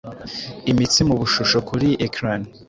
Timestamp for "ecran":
2.05-2.41